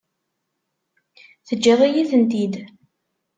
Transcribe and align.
Teǧǧiḍ-iyi-tent-id. 1.47 2.53